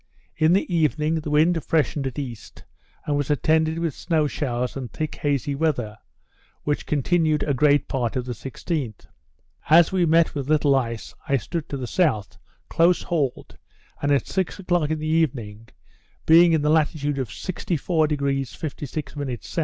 In 0.35 0.53
the 0.53 0.73
evening 0.75 1.19
the 1.19 1.29
wind 1.29 1.63
freshened 1.63 2.07
at 2.07 2.17
east, 2.17 2.63
and 3.05 3.15
was 3.15 3.29
attended 3.29 3.77
with 3.77 3.93
snow 3.93 4.25
showers 4.25 4.75
and 4.75 4.89
thick 4.91 5.13
hazy 5.13 5.53
weather, 5.53 5.95
which 6.63 6.87
continued 6.87 7.45
great 7.55 7.87
part 7.87 8.15
of 8.15 8.25
the 8.25 8.33
16th. 8.33 9.05
As 9.69 9.91
we 9.91 10.07
met 10.07 10.33
with 10.33 10.49
little 10.49 10.73
ice, 10.75 11.13
I 11.29 11.37
stood 11.37 11.69
to 11.69 11.77
the 11.77 11.85
south, 11.85 12.39
close 12.67 13.03
hauled; 13.03 13.59
and 14.01 14.11
at 14.11 14.25
six 14.25 14.57
o'clock 14.57 14.89
in 14.89 14.97
the 14.97 15.05
evening, 15.05 15.69
being 16.25 16.53
in 16.53 16.63
the 16.63 16.71
latitude 16.71 17.19
of 17.19 17.29
64° 17.29 18.55
56' 18.57 19.13
S. 19.17 19.59